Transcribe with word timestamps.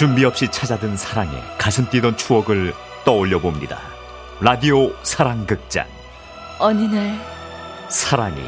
준비 0.00 0.24
없이 0.24 0.48
찾아든 0.50 0.96
사랑에 0.96 1.30
가슴 1.58 1.86
뛰던 1.90 2.16
추억을 2.16 2.72
떠올려 3.04 3.38
봅니다. 3.38 3.80
라디오 4.40 4.94
사랑극장 5.02 5.86
어느 6.58 6.84
날 6.84 7.20
사랑이 7.90 8.40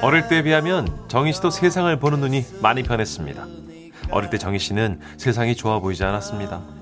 어릴 0.00 0.28
때에 0.28 0.42
비하면 0.42 0.88
정희 1.08 1.34
씨도 1.34 1.50
세상을 1.50 1.94
보는 1.98 2.20
눈이 2.20 2.46
많이 2.62 2.82
변했습니다. 2.84 3.46
어릴 4.10 4.30
때 4.30 4.38
정희 4.38 4.58
씨는 4.58 4.98
세상이 5.18 5.56
좋아 5.56 5.78
보이지 5.78 6.02
않았습니다. 6.04 6.79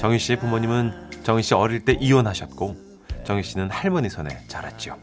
정희 0.00 0.18
씨의 0.18 0.38
부모님은 0.38 1.10
정희 1.24 1.42
씨 1.42 1.52
어릴 1.52 1.84
때 1.84 1.92
이혼하셨고 1.92 2.74
정희 3.24 3.42
씨는 3.42 3.70
할머니 3.70 4.08
손에 4.08 4.30
자랐죠. 4.48 4.96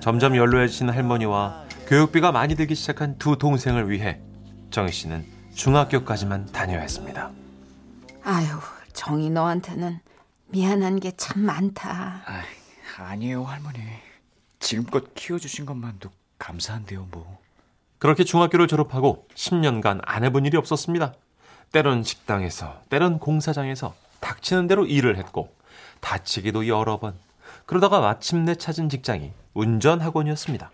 점점 0.00 0.34
연로해지신 0.34 0.88
할머니와 0.88 1.64
교육비가 1.86 2.32
많이 2.32 2.54
들기 2.54 2.74
시작한 2.74 3.18
두 3.18 3.36
동생을 3.36 3.90
위해 3.90 4.18
정희 4.70 4.92
씨는 4.92 5.26
중학교까지만 5.54 6.46
다녀야 6.46 6.80
했습니다. 6.80 7.30
아유 8.24 8.46
정이 8.94 9.28
너한테는 9.28 10.00
미안한 10.48 11.00
게 11.00 11.12
참 11.18 11.42
많다. 11.42 12.22
아, 12.24 12.42
아니에요 12.96 13.44
할머니. 13.44 13.78
지금껏 14.58 15.12
키워주신 15.14 15.66
것만도 15.66 16.10
감사한데요 16.38 17.08
뭐. 17.10 17.38
그렇게 17.98 18.24
중학교를 18.24 18.68
졸업하고 18.68 19.28
10년간 19.34 20.00
안 20.02 20.24
해본 20.24 20.46
일이 20.46 20.56
없었습니다. 20.56 21.12
때론 21.72 22.02
식당에서, 22.04 22.80
때론 22.88 23.18
공사장에서 23.18 23.94
닥치는 24.24 24.66
대로 24.66 24.86
일을 24.86 25.18
했고 25.18 25.54
다치기도 26.00 26.66
여러 26.66 26.98
번. 26.98 27.14
그러다가 27.66 28.00
마침내 28.00 28.54
찾은 28.54 28.88
직장이 28.88 29.32
운전 29.52 30.00
학원이었습니다. 30.00 30.72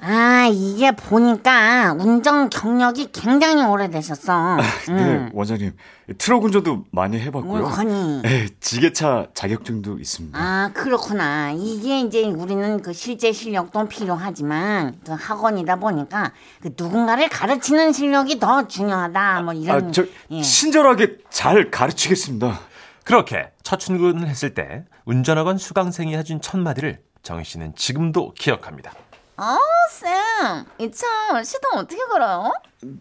아, 0.00 0.48
이게 0.52 0.92
보니까 0.92 1.94
운전 1.98 2.48
경력이 2.50 3.10
굉장히 3.12 3.64
오래되셨어. 3.64 4.56
네, 4.88 4.92
음. 4.92 5.30
원장님. 5.32 5.72
트럭 6.16 6.44
운전도 6.44 6.84
많이 6.90 7.18
해봤고요. 7.20 7.62
물건이. 7.62 8.22
네, 8.22 8.48
지게차 8.60 9.26
자격증도 9.34 9.98
있습니다. 9.98 10.38
아, 10.38 10.70
그렇구나. 10.72 11.52
이게 11.52 12.00
이제 12.00 12.24
우리는 12.24 12.80
그 12.80 12.92
실제 12.92 13.32
실력도 13.32 13.88
필요하지만 13.88 15.00
그 15.04 15.12
학원이다 15.12 15.76
보니까 15.76 16.32
그 16.62 16.70
누군가를 16.76 17.28
가르치는 17.28 17.92
실력이 17.92 18.38
더 18.38 18.66
중요하다. 18.68 19.42
뭐 19.42 19.52
이런. 19.52 19.88
아, 19.88 19.90
저 19.90 20.04
예. 20.30 20.40
친절하게 20.40 21.18
잘 21.28 21.70
가르치겠습니다. 21.70 22.60
그렇게 23.04 23.50
첫 23.62 23.78
출근을 23.80 24.28
했을 24.28 24.54
때 24.54 24.84
운전학원 25.04 25.58
수강생이 25.58 26.16
해준 26.16 26.40
첫 26.40 26.58
마디를 26.58 27.00
정희 27.22 27.44
씨는 27.44 27.74
지금도 27.74 28.32
기억합니다. 28.38 28.92
어 29.40 29.56
쌤, 29.90 30.64
이차 30.78 31.42
시동 31.44 31.78
어떻게 31.78 32.04
걸어요? 32.06 32.52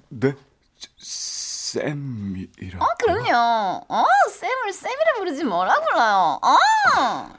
네? 0.09 0.33
저, 0.77 0.89
쌤이라. 0.99 2.79
어 2.79 2.85
그럼요. 2.99 3.85
어 3.89 4.05
쌤을 4.29 4.71
쌤이라 4.71 5.13
부르지 5.17 5.43
뭐라 5.43 5.81
불러요. 5.81 6.39
어. 6.43 7.33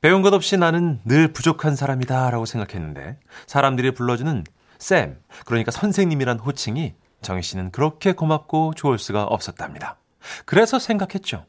배운 0.00 0.22
것 0.22 0.32
없이 0.32 0.56
나는 0.56 1.00
늘 1.04 1.32
부족한 1.32 1.76
사람이다라고 1.76 2.46
생각했는데 2.46 3.18
사람들이 3.46 3.92
불러주는 3.92 4.44
쌤, 4.78 5.22
그러니까 5.44 5.70
선생님이란 5.70 6.38
호칭이 6.38 6.94
정희 7.20 7.42
씨는 7.42 7.70
그렇게 7.70 8.12
고맙고 8.12 8.72
좋을 8.76 8.98
수가 8.98 9.24
없었답니다. 9.24 9.98
그래서 10.46 10.78
생각했죠. 10.78 11.44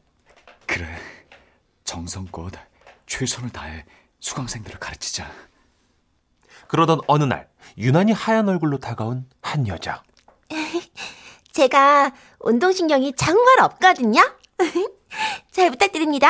그래. 0.66 0.86
정성껏 1.84 2.52
최선을 3.06 3.50
다해 3.50 3.86
수강생들을 4.20 4.78
가르치자. 4.78 5.30
그러던 6.70 7.00
어느 7.08 7.24
날 7.24 7.48
유난히 7.78 8.12
하얀 8.12 8.48
얼굴로 8.48 8.78
다가온 8.78 9.28
한 9.42 9.66
여자. 9.66 10.04
제가 11.50 12.12
운동신경이 12.38 13.14
정말 13.14 13.60
없거든요. 13.62 14.20
잘 15.50 15.70
부탁드립니다. 15.70 16.28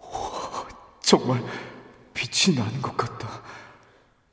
정말 1.02 1.44
빛이 2.14 2.56
나는 2.56 2.80
것 2.80 2.96
같다. 2.96 3.42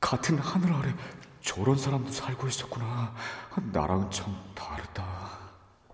같은 0.00 0.38
하늘 0.38 0.72
아래 0.72 0.94
저런 1.42 1.76
사람도 1.76 2.10
살고 2.10 2.48
있었구나. 2.48 3.14
나랑은 3.70 4.10
참 4.10 4.34
다르다. 4.54 5.04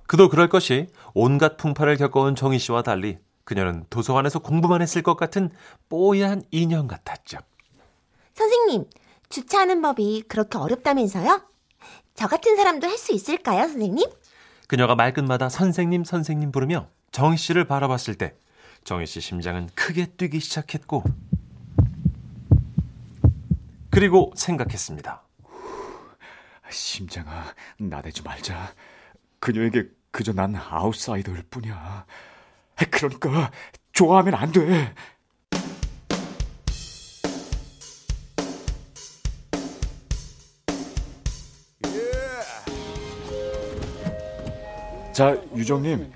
그도 0.07 0.29
그럴 0.29 0.49
것이 0.49 0.87
온갖 1.13 1.57
풍파를 1.57 1.97
겪어온 1.97 2.37
정희 2.37 2.61
씨와 2.61 2.83
달리 2.83 3.19
그녀는 3.43 3.85
도서관에서 3.91 4.39
공부만 4.39 4.81
했을 4.81 5.03
것 5.03 5.17
같은 5.17 5.51
뽀얀 5.89 6.43
인형 6.53 6.87
같았죠. 6.87 7.39
선생님, 8.35 8.85
주차하는 9.29 9.83
법이 9.83 10.25
그렇게 10.29 10.59
어렵다면서요? 10.59 11.43
저 12.15 12.29
같은 12.29 12.57
사람도 12.57 12.87
할 12.89 12.97
수 12.99 13.13
있을까요, 13.13 13.67
선생님? 13.69 14.09
그녀가 14.69 14.95
말끝마다 14.95 15.49
선생님 15.49 16.05
선생님 16.05 16.53
부르며 16.53 16.89
정희 17.13 17.37
씨를 17.37 17.67
바라봤을 17.67 18.15
때 18.17 18.35
정희 18.85 19.07
씨 19.07 19.21
심장은 19.21 19.69
크게 19.75 20.07
뛰기 20.17 20.41
시작했고 20.41 21.05
그리고 23.91 24.33
생각했습니다. 24.37 25.23
심장아, 26.71 27.45
나대지 27.79 28.23
말자. 28.23 28.73
그녀에게 29.39 29.85
그저 30.11 30.33
난 30.33 30.57
아웃사이더일 30.57 31.45
뿐이야. 31.51 32.07
그러니까 32.91 33.53
좋아하면 33.93 34.35
안 34.35 34.51
돼. 34.51 34.93
자, 45.15 45.41
유정님. 45.55 46.13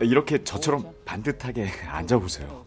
이렇게 0.00 0.42
저처럼 0.42 0.92
반듯하게 1.04 1.68
앉아보세요. 1.88 2.64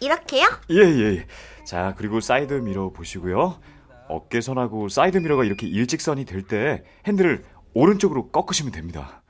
이렇게요? 0.00 0.46
예, 0.70 0.76
예. 0.76 1.26
자, 1.64 1.94
그리고 1.96 2.20
사이드 2.20 2.52
미러 2.54 2.90
보시고요. 2.90 3.58
어깨선하고 4.08 4.88
사이드 4.88 5.18
미러가 5.18 5.44
이렇게 5.44 5.66
일직선이 5.66 6.24
될 6.24 6.46
때 6.46 6.84
핸들을 7.06 7.44
오른쪽으로 7.74 8.30
꺾으시면 8.30 8.72
됩니다. 8.72 9.22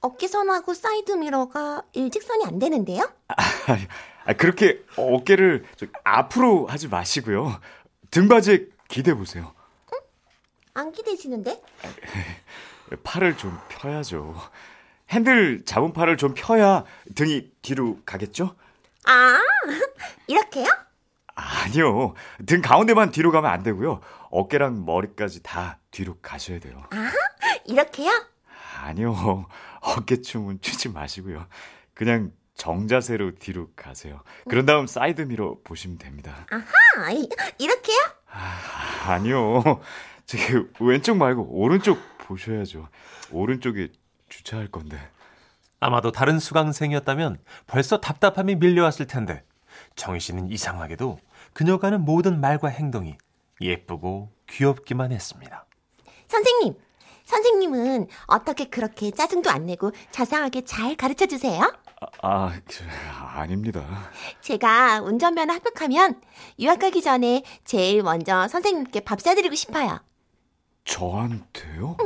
어깨선하고 0.00 0.74
사이드 0.74 1.12
미러가 1.12 1.82
일직선이 1.92 2.44
안 2.46 2.60
되는데요? 2.60 3.02
아, 3.26 4.32
그렇게 4.34 4.80
어깨를 4.96 5.64
저 5.76 5.86
앞으로 6.04 6.66
하지 6.68 6.86
마시고요. 6.88 7.60
등받이에 8.12 8.66
기대 8.86 9.12
보세요. 9.12 9.52
안 10.74 10.92
기대지는데? 10.92 11.60
팔을 13.04 13.36
좀 13.36 13.58
펴야죠. 13.68 14.34
핸들 15.10 15.64
잡은 15.64 15.92
팔을 15.92 16.16
좀 16.16 16.34
펴야 16.34 16.84
등이 17.14 17.50
뒤로 17.62 17.98
가겠죠? 18.04 18.54
아, 19.06 19.38
이렇게요? 20.26 20.66
아니요. 21.34 22.14
등 22.46 22.60
가운데만 22.60 23.10
뒤로 23.10 23.30
가면 23.30 23.50
안 23.50 23.62
되고요. 23.62 24.00
어깨랑 24.30 24.84
머리까지 24.84 25.42
다 25.42 25.78
뒤로 25.90 26.16
가셔야 26.20 26.58
돼요. 26.58 26.82
이렇게요? 27.64 28.10
아니요. 28.82 29.46
어깨춤은 29.80 30.60
추지 30.60 30.88
마시고요. 30.88 31.46
그냥 31.94 32.32
정자세로 32.54 33.36
뒤로 33.36 33.68
가세요. 33.76 34.20
그런 34.48 34.66
다음 34.66 34.86
사이드 34.86 35.22
미러 35.22 35.56
보시면 35.62 35.98
됩니다. 35.98 36.34
아, 36.50 37.10
이- 37.12 37.28
이렇게요? 37.58 37.96
아, 38.30 39.12
아니요. 39.12 39.62
저기 40.26 40.42
왼쪽 40.80 41.16
말고 41.16 41.44
오른쪽 41.56 41.98
보셔야죠. 42.28 42.88
오른쪽에 43.32 43.88
주차할 44.28 44.68
건데. 44.68 44.98
아마도 45.80 46.12
다른 46.12 46.38
수강생이었다면 46.38 47.38
벌써 47.66 48.00
답답함이 48.00 48.56
밀려왔을 48.56 49.06
텐데 49.06 49.44
정희 49.96 50.20
씨는 50.20 50.50
이상하게도 50.50 51.18
그녀가 51.52 51.86
하는 51.88 52.04
모든 52.04 52.40
말과 52.40 52.68
행동이 52.68 53.16
예쁘고 53.60 54.30
귀엽기만 54.48 55.12
했습니다. 55.12 55.66
선생님, 56.26 56.74
선생님은 57.24 58.08
어떻게 58.26 58.64
그렇게 58.66 59.10
짜증도 59.10 59.50
안 59.50 59.66
내고 59.66 59.92
자상하게 60.10 60.62
잘 60.64 60.96
가르쳐 60.96 61.26
주세요? 61.26 61.60
아, 62.00 62.06
아 62.22 62.60
그, 62.66 62.84
아닙니다. 63.34 64.10
제가 64.40 65.00
운전면허 65.02 65.54
합격하면 65.54 66.20
유학 66.58 66.78
가기 66.80 67.02
전에 67.02 67.42
제일 67.64 68.02
먼저 68.02 68.48
선생님께 68.48 69.00
밥 69.00 69.20
사드리고 69.20 69.54
싶어요. 69.54 70.00
저한테요? 70.88 71.96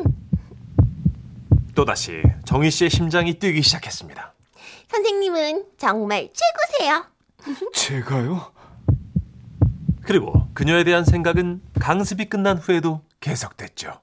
또다시 1.75 2.23
정희 2.44 2.70
씨의 2.70 2.90
심장이 2.90 3.38
뛰기 3.38 3.62
시작했습니다. 3.62 4.34
선생님은 4.88 5.64
정말 5.79 6.29
최고세요. 6.34 7.06
제가요? 7.73 8.52
그리고 10.02 10.46
그녀에 10.52 10.84
대한 10.84 11.05
생각은 11.05 11.62
강습이 11.81 12.26
끝난 12.26 12.58
후에도 12.58 13.00
계속됐죠. 13.20 13.99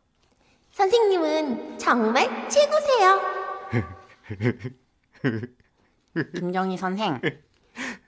선생님은 0.72 1.78
정말 1.78 2.50
최고세요. 2.50 3.22
김정희 6.36 6.78
선생. 6.78 7.22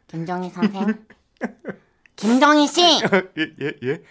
김정희 0.08 0.50
선생. 0.50 1.06
김정희 2.16 2.68
씨! 2.68 2.82
예, 2.82 3.00
예, 3.62 3.74
예. 3.84 4.02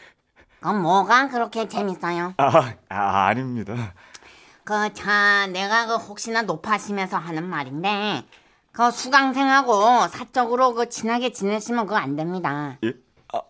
그럼 0.61 0.83
뭐가 0.83 1.29
그렇게 1.29 1.69
재밌어요? 1.69 2.35
아, 2.37 2.75
아 2.89 3.27
아닙니다. 3.27 3.95
그, 4.65 4.93
자, 4.93 5.47
내가 5.49 5.87
그 5.87 5.97
혹시나 5.97 6.43
높아심에서 6.43 7.17
하는 7.17 7.49
말인데, 7.49 8.25
그 8.73 8.91
수강생하고 8.91 10.07
사적으로 10.09 10.75
그 10.75 10.89
친하게 10.89 11.33
지내시면 11.33 11.87
그거 11.87 11.97
안 11.97 12.15
됩니다. 12.15 12.79
예? 12.85 12.93
아, 13.33 13.41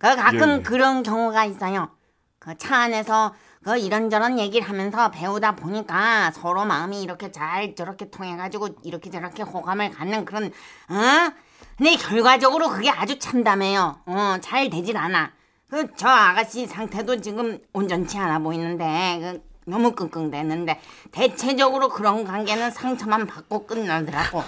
그 0.00 0.16
가끔 0.16 0.50
예, 0.54 0.58
예. 0.58 0.62
그런 0.62 1.02
경우가 1.02 1.44
있어요. 1.44 1.90
그 2.38 2.54
차 2.58 2.76
안에서 2.78 3.34
그 3.62 3.78
이런저런 3.78 4.40
얘기를 4.40 4.68
하면서 4.68 5.12
배우다 5.12 5.54
보니까 5.54 6.32
서로 6.32 6.64
마음이 6.64 7.00
이렇게 7.00 7.30
잘 7.30 7.76
저렇게 7.76 8.10
통해가지고 8.10 8.70
이렇게 8.82 9.10
저렇게 9.10 9.44
호감을 9.44 9.90
갖는 9.92 10.24
그런, 10.24 10.46
어? 10.46 11.32
근데 11.78 11.94
결과적으로 11.96 12.68
그게 12.70 12.90
아주 12.90 13.20
참담해요. 13.20 14.00
어, 14.06 14.36
잘 14.40 14.68
되질 14.70 14.96
않아. 14.96 15.30
그 15.72 15.88
저 15.96 16.06
아가씨 16.06 16.66
상태도 16.66 17.22
지금 17.22 17.58
온전치 17.72 18.18
않아 18.18 18.40
보이는데, 18.40 19.18
그 19.20 19.42
너무 19.70 19.92
끙끙대는데, 19.92 20.78
대체적으로 21.12 21.88
그런 21.88 22.24
관계는 22.24 22.70
상처만 22.70 23.26
받고 23.26 23.66
끝나더라고. 23.66 24.42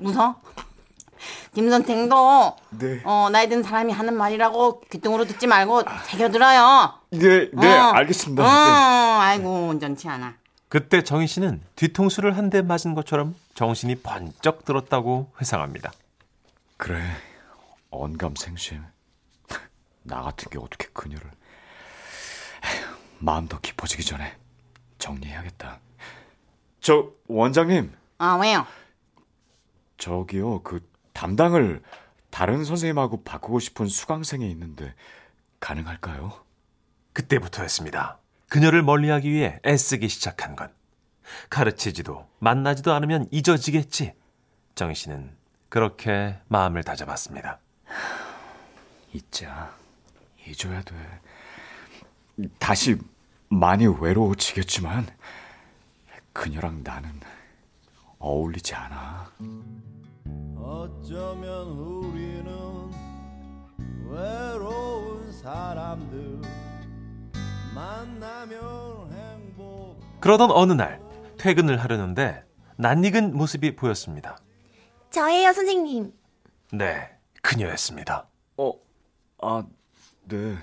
웃어? 0.00 0.36
김 1.54 1.70
선생도 1.70 2.56
네. 2.78 3.00
어, 3.04 3.30
나이 3.32 3.48
든 3.48 3.62
사람이 3.62 3.90
하는 3.90 4.14
말이라고 4.18 4.82
귀뚱으로 4.92 5.24
듣지 5.24 5.46
말고 5.46 5.82
새겨들어요. 6.04 6.92
네, 7.12 7.50
네, 7.54 7.78
어. 7.78 7.92
알겠습니다. 7.94 8.42
어, 8.44 8.46
네. 8.46 9.24
아이고 9.24 9.68
온전치 9.68 10.06
않아. 10.10 10.34
그때 10.68 11.02
정희 11.02 11.26
씨는 11.26 11.62
뒤통수를 11.76 12.36
한 12.36 12.50
대 12.50 12.60
맞은 12.60 12.94
것처럼 12.94 13.34
정신이 13.54 13.94
번쩍 14.02 14.66
들었다고 14.66 15.30
회상합니다. 15.40 15.90
그래, 16.76 17.00
언감생심. 17.90 18.82
나 20.06 20.22
같은 20.22 20.50
게 20.50 20.58
어떻게 20.58 20.88
그녀를 20.88 21.30
에휴, 22.64 22.96
마음 23.18 23.48
더 23.48 23.60
깊어지기 23.60 24.04
전에 24.04 24.36
정리해야겠다. 24.98 25.80
저 26.80 27.10
원장님, 27.26 27.92
아 28.18 28.38
왜요? 28.40 28.66
저기요 29.98 30.62
그 30.62 30.88
담당을 31.12 31.82
다른 32.30 32.64
선생님하고 32.64 33.22
바꾸고 33.24 33.58
싶은 33.60 33.86
수강생이 33.88 34.50
있는데 34.50 34.94
가능할까요? 35.60 36.32
그때부터였습니다. 37.12 38.18
그녀를 38.48 38.82
멀리하기 38.82 39.30
위해 39.30 39.58
애쓰기 39.66 40.08
시작한 40.08 40.54
건 40.54 40.72
가르치지도 41.50 42.28
만나지도 42.38 42.92
않으면 42.92 43.26
잊어지겠지. 43.30 44.14
정희 44.74 44.94
씨는 44.94 45.34
그렇게 45.68 46.38
마음을 46.48 46.84
다잡았습니다. 46.84 47.58
잊자, 49.12 49.74
잊어야 50.46 50.82
돼. 50.82 50.94
다시 52.58 52.96
많이 53.48 53.86
외로워지겠지만 53.86 55.06
그녀랑 56.32 56.82
나는 56.84 57.10
어울리지 58.18 58.74
않아. 58.74 59.30
어쩌면 60.56 61.66
우리는 61.68 62.90
외로운 64.10 65.32
사람들 65.32 66.40
만나면 67.74 69.12
행복 69.12 70.00
그러던 70.20 70.50
어느 70.50 70.72
날 70.72 71.00
퇴근을 71.38 71.76
하려는데 71.82 72.44
낯익은 72.76 73.36
모습이 73.36 73.76
보였습니다. 73.76 74.38
저예요, 75.10 75.52
선생님. 75.52 76.12
네, 76.72 77.10
그녀였습니다. 77.42 78.26
어, 78.58 78.72
아, 79.40 79.64
네. 80.28 80.56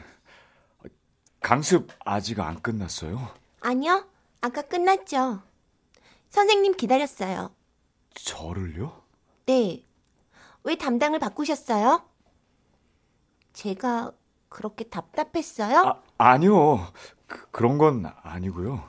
강습 1.41 1.89
아직 2.05 2.39
안 2.39 2.61
끝났어요? 2.61 3.29
아니요, 3.61 4.07
아까 4.41 4.61
끝났죠. 4.61 5.41
선생님 6.29 6.75
기다렸어요. 6.77 7.53
저를요? 8.15 9.01
네. 9.45 9.85
왜 10.63 10.75
담당을 10.75 11.19
바꾸셨어요? 11.19 12.03
제가 13.53 14.11
그렇게 14.49 14.85
답답했어요? 14.85 15.79
아, 15.85 16.01
아니요. 16.17 16.91
그, 17.27 17.49
그런 17.51 17.77
건 17.77 18.05
아니고요. 18.21 18.87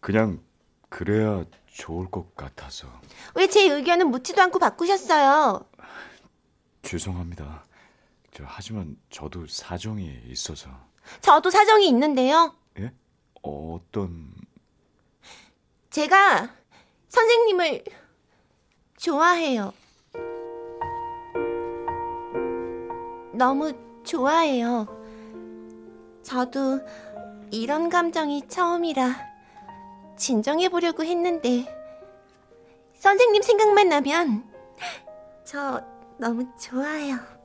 그냥 0.00 0.42
그래야 0.88 1.44
좋을 1.66 2.10
것 2.10 2.34
같아서. 2.34 2.88
왜 3.34 3.46
제 3.46 3.70
의견은 3.70 4.10
묻지도 4.10 4.40
않고 4.42 4.58
바꾸셨어요? 4.58 5.66
죄송합니다. 6.82 7.64
저, 8.38 8.44
하지만 8.46 8.96
저도 9.10 9.48
사정이 9.48 10.22
있어서. 10.26 10.70
저도 11.20 11.50
사정이 11.50 11.88
있는데요. 11.88 12.54
예? 12.78 12.92
어떤 13.42 14.32
제가 15.90 16.48
선생님을 17.08 17.82
좋아해요. 18.96 19.72
너무 23.32 23.72
좋아해요. 24.04 24.86
저도 26.22 26.80
이런 27.50 27.88
감정이 27.88 28.46
처음이라 28.46 29.16
진정해 30.16 30.68
보려고 30.68 31.02
했는데 31.02 31.66
선생님 32.94 33.42
생각만 33.42 33.88
나면 33.88 34.48
저 35.44 35.82
너무 36.18 36.46
좋아요. 36.56 37.37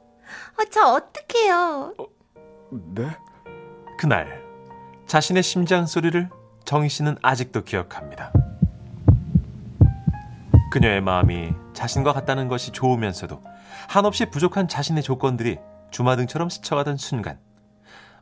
어, 0.59 0.63
저 0.71 0.93
어떡해요? 0.93 1.93
네? 2.95 3.09
그날 3.97 4.43
자신의 5.05 5.43
심장 5.43 5.85
소리를 5.85 6.29
정희 6.65 6.89
씨는 6.89 7.17
아직도 7.21 7.63
기억합니다. 7.63 8.31
그녀의 10.71 11.01
마음이 11.01 11.53
자신과 11.73 12.13
같다는 12.13 12.47
것이 12.47 12.71
좋으면서도 12.71 13.43
한없이 13.87 14.25
부족한 14.29 14.67
자신의 14.67 15.03
조건들이 15.03 15.59
주마등처럼 15.91 16.49
스쳐가던 16.49 16.97
순간 16.97 17.37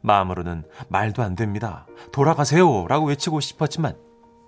마음으로는 0.01 0.63
말도 0.89 1.23
안 1.23 1.35
됩니다. 1.35 1.85
돌아가세요. 2.11 2.87
라고 2.87 3.05
외치고 3.05 3.39
싶었지만 3.39 3.95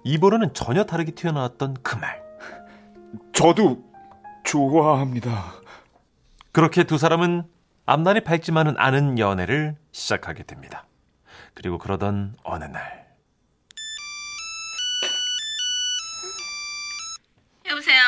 입으로는 0.04 0.54
전혀 0.54 0.84
다르게 0.84 1.12
튀어나왔던 1.12 1.78
그 1.82 1.96
말. 1.96 2.22
저도 3.34 3.84
좋아합니다. 4.44 5.62
그렇게 6.54 6.84
두 6.84 6.98
사람은 6.98 7.50
앞날이 7.86 8.22
밝지만은 8.24 8.76
않은 8.78 9.20
연애를 9.20 9.76
시작하게 9.92 10.44
됩니다. 10.44 10.86
그리고 11.54 11.78
그러던 11.78 12.38
어느 12.44 12.64
날 12.66 13.04
여보세요? 17.66 18.02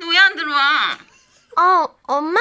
너왜안 0.00 0.34
들어와? 0.36 0.98
어, 1.58 1.96
엄마. 2.04 2.38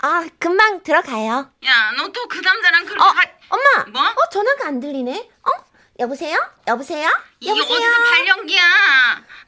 아, 0.00 0.26
금방 0.38 0.82
들어가요. 0.82 1.52
야, 1.64 1.92
너 1.92 2.08
또 2.10 2.26
그 2.28 2.38
남자랑 2.38 2.86
그렇게 2.86 3.04
어, 3.04 3.12
가... 3.12 3.22
엄마. 3.50 3.84
뭐? 3.90 4.02
어, 4.10 4.28
전화가 4.30 4.66
안 4.66 4.80
들리네. 4.80 5.30
어? 5.42 5.50
여보세요? 6.00 6.38
여보세요? 6.66 7.08
이게 7.40 7.50
여보세요? 7.50 7.76
어디서 7.76 8.10
발연기야? 8.10 8.62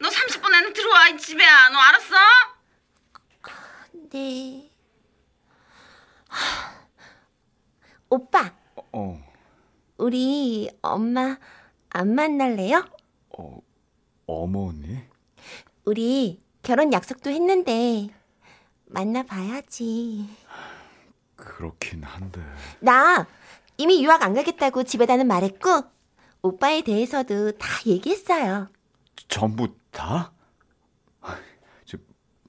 너 0.00 0.08
30분 0.08 0.52
안에 0.54 0.72
들어와 0.72 1.08
이 1.08 1.16
집에. 1.16 1.44
너 1.72 1.78
알았어? 1.78 2.14
네. 4.12 4.70
하, 6.34 6.88
오빠, 8.10 8.52
어, 8.92 9.20
우리 9.98 10.68
엄마 10.82 11.38
안 11.90 12.14
만날래요? 12.14 12.84
어, 13.38 13.58
어머니? 14.26 14.98
우리 15.84 16.42
결혼 16.62 16.92
약속도 16.92 17.30
했는데 17.30 18.08
만나봐야지. 18.86 20.28
그렇긴 21.36 22.02
한데. 22.02 22.40
나 22.80 23.26
이미 23.76 24.04
유학 24.04 24.22
안 24.22 24.34
가겠다고 24.34 24.82
집에다는 24.84 25.26
말했고 25.26 25.84
오빠에 26.42 26.82
대해서도 26.82 27.52
다 27.52 27.66
얘기했어요. 27.86 28.68
전부 29.28 29.68
다? 29.90 30.32
저, 31.84 31.96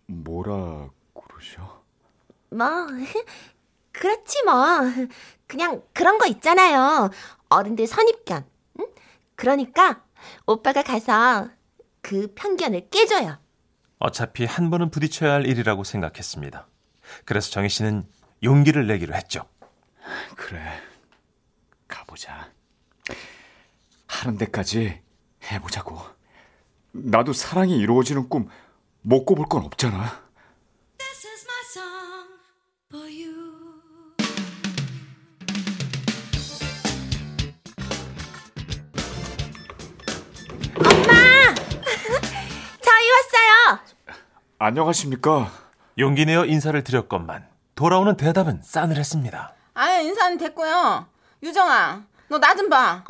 뭐라 0.07 0.89
그러셔? 1.13 1.83
뭐 2.49 2.67
그렇지 3.99 4.43
뭐 4.43 4.53
그냥 5.47 5.81
그런 5.93 6.17
거 6.17 6.27
있잖아요. 6.27 7.09
어른들 7.49 7.87
선입견. 7.87 8.45
응? 8.79 8.87
그러니까 9.35 10.03
오빠가 10.45 10.83
가서 10.83 11.49
그 12.01 12.33
편견을 12.35 12.89
깨줘요. 12.89 13.37
어차피 13.99 14.45
한 14.45 14.69
번은 14.69 14.91
부딪혀야 14.91 15.31
할 15.31 15.45
일이라고 15.45 15.83
생각했습니다. 15.83 16.67
그래서 17.23 17.49
정희 17.51 17.69
씨는 17.69 18.03
용기를 18.43 18.87
내기로 18.87 19.15
했죠. 19.15 19.45
그래. 20.35 20.61
가보자. 21.87 22.51
하는 24.07 24.37
데까지 24.37 25.01
해보자고. 25.51 25.99
나도 26.91 27.33
사랑이 27.33 27.77
이루어지는 27.77 28.29
꿈못 28.29 29.25
꼽을 29.25 29.45
건 29.45 29.63
없잖아. 29.63 30.24
안녕하십니까? 44.57 45.51
용기 45.97 46.25
내어 46.25 46.45
인사를 46.45 46.81
드렸건만 46.83 47.47
돌아오는 47.75 48.15
대답은 48.15 48.61
싸늘했습니다. 48.63 49.53
아유 49.73 50.03
인사는 50.07 50.37
됐고요. 50.37 51.07
유정아, 51.43 52.03
너 52.29 52.37
나 52.39 52.55
좀 52.55 52.69
봐. 52.69 53.03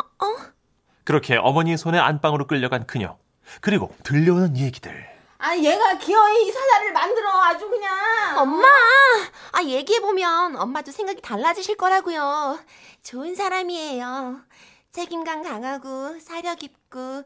그렇게 1.03 1.35
어머니의 1.37 1.77
손에 1.77 1.99
안방으로 1.99 2.47
끌려간 2.47 2.87
그녀. 2.87 3.17
그리고 3.61 3.93
들려오는 4.03 4.57
얘기들. 4.57 5.07
아 5.37 5.55
얘가 5.55 5.97
기어이 5.99 6.47
이 6.47 6.51
사자를 6.51 6.93
만들어 6.93 7.29
아주 7.43 7.69
그냥. 7.69 7.93
엄마, 8.39 8.67
아 9.51 9.61
얘기해 9.63 9.99
보면 9.99 10.55
엄마도 10.55 10.91
생각이 10.91 11.21
달라지실 11.21 11.77
거라고요. 11.77 12.57
좋은 13.03 13.35
사람이에요. 13.35 14.39
책임감 14.91 15.43
강하고 15.43 16.19
사려 16.19 16.55
깊고 16.55 17.23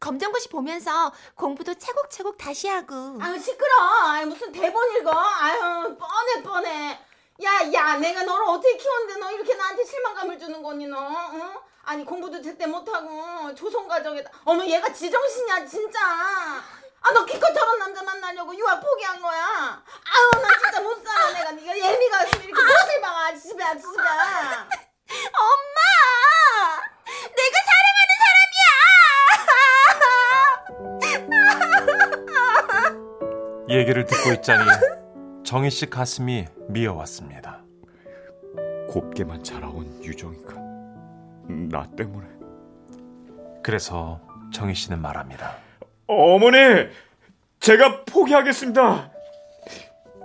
검정고시 0.00 0.48
보면서 0.48 1.12
공부도 1.34 1.74
차곡차곡 1.74 2.38
다시 2.38 2.68
하고. 2.68 3.18
아유 3.20 3.38
시끄러. 3.38 3.72
아유 4.06 4.26
무슨 4.26 4.52
대본 4.52 4.96
읽어. 4.96 5.10
아유 5.12 5.96
뻔해 5.98 6.42
뻔해. 6.42 7.00
야, 7.42 7.72
야, 7.72 7.96
내가 7.98 8.24
너를 8.24 8.46
어떻게 8.48 8.76
키웠는데 8.76 9.20
너 9.20 9.30
이렇게 9.30 9.54
나한테 9.54 9.84
실망감을 9.84 10.38
주는 10.40 10.60
거니 10.60 10.86
너? 10.88 10.98
응? 11.34 11.54
아니 11.84 12.04
공부도 12.04 12.42
제때 12.42 12.66
못하고 12.66 13.54
조선 13.54 13.86
가정에다. 13.86 14.30
어머 14.44 14.64
얘가 14.64 14.92
지정신이야 14.92 15.66
진짜. 15.66 15.98
아 17.00 17.12
너 17.14 17.24
기껏 17.24 17.52
저런 17.54 17.78
남자 17.78 18.02
만나려고 18.02 18.54
유학 18.56 18.80
포기한 18.80 19.20
거야. 19.22 19.82
아유 20.04 20.42
나 20.42 20.48
진짜 20.58 20.80
못 20.80 21.02
살아 21.04 21.30
내가 21.32 21.52
네가 21.52 21.78
예미가 21.78 22.22
이렇게 22.24 22.52
무엇을 22.52 23.00
막아 23.00 23.34
집에 23.34 23.64
집에. 23.78 24.02
엄마, 25.32 25.77
얘기를 33.70 34.04
듣고 34.06 34.32
있자니 34.32 34.64
정희 35.44 35.70
씨 35.70 35.90
가슴이 35.90 36.46
미어왔습니다. 36.68 37.62
곱게만 38.88 39.44
자라온 39.44 40.02
유정이가 40.02 40.54
나 41.70 41.86
때문에. 41.96 42.26
그래서 43.62 44.20
정희 44.52 44.74
씨는 44.74 45.00
말합니다. 45.00 45.56
어머니, 46.06 46.56
제가 47.60 48.04
포기하겠습니다. 48.06 49.12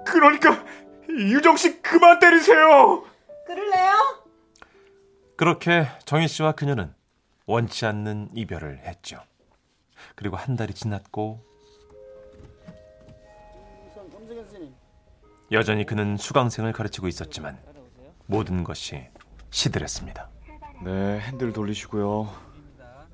그러니까 0.06 0.64
유정 1.10 1.58
씨 1.58 1.82
그만 1.82 2.20
때리세요. 2.20 3.04
그럴래요? 3.46 4.24
그렇게 5.36 5.88
정희 6.06 6.30
씨와 6.30 6.54
그녀는 6.54 6.94
원치 7.46 7.86
않는 7.86 8.30
이별을 8.34 8.80
했죠. 8.80 9.20
그리고 10.16 10.38
한 10.38 10.56
달이 10.56 10.74
지났고 10.74 11.44
여전히 15.54 15.86
그는 15.86 16.18
수강생을 16.18 16.72
가르치고 16.74 17.08
있었지만 17.08 17.60
모든 18.26 18.64
것이 18.64 19.08
시들했습니다. 19.52 20.30
네, 20.84 21.20
핸들 21.20 21.54
돌리시고요. 21.54 22.34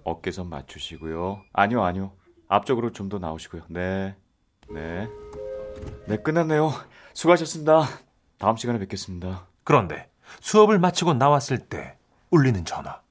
어깨선 0.04 0.50
맞추시고요. 0.50 1.44
아니요, 1.54 1.84
아니요. 1.84 2.14
앞쪽으로 2.48 2.92
좀 2.92 3.10
더 3.10 3.20
나오시고요. 3.20 3.64
네, 3.70 4.16
네, 4.70 5.08
네 6.08 6.18
끝났네요. 6.18 6.72
수고하셨습니다. 7.14 7.84
다음 8.38 8.56
시간에 8.56 8.80
뵙겠습니다. 8.80 9.46
그런데 9.64 10.10
수업을 10.40 10.80
마치고 10.80 11.16
나왔을 11.16 11.58
때 11.58 11.98
울리는 12.32 12.64
전화. 12.66 13.02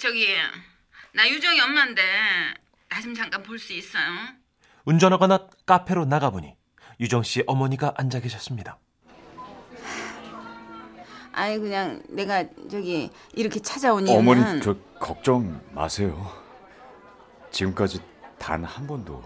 저기 0.00 0.28
나 1.12 1.28
유정이 1.28 1.60
엄마인데 1.60 2.02
나 2.88 3.02
좀 3.02 3.14
잠깐 3.14 3.42
볼 3.42 3.58
수 3.58 3.72
있어요? 3.74 4.02
운전하거나 4.92 5.48
카페로 5.66 6.06
나가보니 6.06 6.56
유정 6.98 7.22
씨 7.22 7.44
어머니가 7.46 7.92
앉아 7.98 8.20
계셨습니다. 8.20 8.78
아니 11.32 11.58
그냥 11.58 12.02
내가 12.08 12.42
저기 12.70 13.10
이렇게 13.34 13.60
찾아온 13.60 14.08
이유는 14.08 14.18
어머니, 14.18 14.62
저 14.62 14.74
걱정 14.98 15.60
마세요. 15.72 16.18
지금까지 17.50 18.00
단 18.38 18.64
한 18.64 18.86
번도 18.86 19.22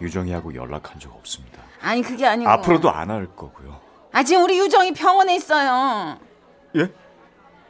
유정이하고 0.00 0.54
연락한 0.54 0.98
적 0.98 1.14
없습니다. 1.14 1.60
아니 1.82 2.00
그게 2.00 2.26
아니고 2.26 2.48
앞으로도 2.50 2.90
안 2.90 3.10
할 3.10 3.26
거고요. 3.36 3.78
아 4.12 4.22
지금 4.22 4.44
우리 4.44 4.58
유정이 4.58 4.92
병원에 4.94 5.36
있어요. 5.36 6.18
예? 6.76 6.90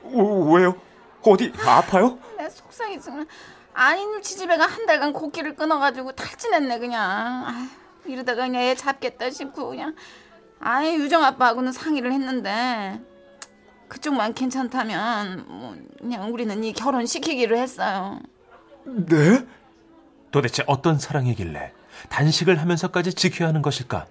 어, 0.04 0.22
왜요? 0.52 0.76
어디 1.22 1.52
아파요? 1.66 2.18
내 2.38 2.48
속상해 2.48 3.00
정말 3.00 3.26
아닌 3.74 4.22
지지배가 4.22 4.66
한 4.66 4.86
달간 4.86 5.12
코끼를 5.12 5.56
끊어가지고 5.56 6.12
탈진했네 6.12 6.78
그냥 6.78 7.44
아휴, 7.46 7.68
이러다가 8.12 8.46
그냥 8.46 8.62
애 8.62 8.74
잡겠다 8.74 9.30
싶고 9.30 9.68
그냥 9.68 9.94
아예 10.60 10.94
유정 10.94 11.22
아빠하고는 11.24 11.72
상의를 11.72 12.12
했는데 12.12 13.00
그쪽만 13.88 14.34
괜찮다면 14.34 15.44
뭐 15.48 15.76
그냥 15.98 16.32
우리는 16.32 16.64
이 16.64 16.72
결혼 16.72 17.04
시키기로 17.06 17.56
했어요. 17.56 18.20
네? 18.84 19.44
도대체 20.30 20.64
어떤 20.66 20.98
사랑이길래 20.98 21.72
단식을 22.08 22.60
하면서까지 22.60 23.14
지켜야 23.14 23.48
하는 23.48 23.62
것일까? 23.62 24.06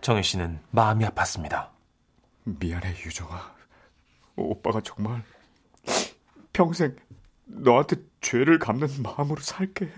정혜 0.00 0.22
씨는 0.22 0.60
마음이 0.70 1.04
아팠습니다. 1.04 1.68
미안해 2.44 2.90
유정아. 3.04 3.54
오빠가 4.36 4.80
정말 4.80 5.22
평생 6.52 6.96
너한테 7.48 7.96
죄를 8.20 8.58
갚는 8.58 8.88
마음으로 9.02 9.40
살게. 9.40 9.92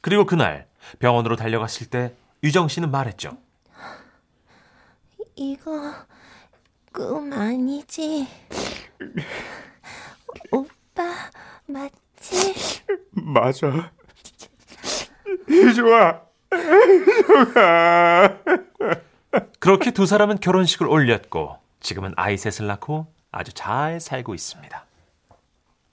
그리고 0.00 0.26
그날 0.26 0.66
병원으로 0.98 1.36
달려갔을 1.36 1.88
때 1.88 2.14
유정 2.42 2.68
씨는 2.68 2.90
말했죠. 2.90 3.36
이거 5.36 5.94
꿈 6.92 7.32
아니지? 7.32 8.26
오빠 10.50 11.02
맞지? 11.66 12.82
맞아. 13.12 13.92
유정아. 15.48 16.22
유정아. 16.52 18.38
그렇게 19.60 19.90
두 19.92 20.06
사람은 20.06 20.40
결혼식을 20.40 20.86
올렸고 20.86 21.58
지금은 21.80 22.14
아이 22.16 22.36
셋을 22.36 22.66
낳고 22.66 23.12
아주 23.30 23.52
잘 23.52 24.00
살고 24.00 24.34
있습니다. 24.34 24.87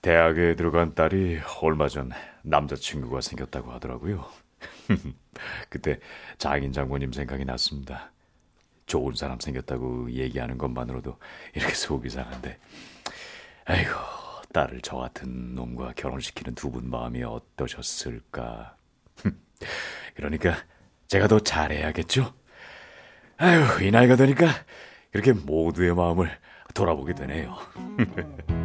대학에 0.06 0.56
들어간 0.56 0.94
딸이 0.94 1.40
얼마 1.64 1.88
전 1.88 2.12
남자친구가 2.44 3.22
생겼다고 3.22 3.72
하더라고요. 3.72 4.24
그때 5.68 6.00
장인 6.38 6.72
장모님 6.72 7.12
생각이 7.12 7.44
났습니다. 7.44 8.12
좋은 8.86 9.16
사람 9.16 9.40
생겼다고 9.40 10.12
얘기하는 10.12 10.60
것만으로도 10.60 11.18
이렇게 11.56 11.74
속이 11.74 12.12
상한데. 12.12 12.60
아이고, 13.66 13.90
딸을 14.54 14.82
저 14.84 14.98
같은 14.98 15.56
놈과 15.56 15.94
결혼시키는 15.96 16.54
두 16.54 16.70
분 16.70 16.88
마음이 16.88 17.24
어떠셨을까. 17.24 18.76
그러니까 20.14 20.56
제가 21.08 21.28
더 21.28 21.40
잘해야겠죠? 21.40 22.32
아휴, 23.38 23.84
이 23.84 23.90
나이가 23.90 24.16
되니까 24.16 24.50
그렇게 25.12 25.34
모두의 25.34 25.96
마음을 25.96 26.30
돌아보게 26.76 27.16
되네요. 27.16 27.58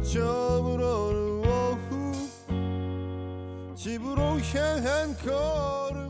해점으로는 0.00 1.44
오후 1.46 2.28
집으로 3.76 4.40
향한 4.40 5.14
걸음 5.18 6.09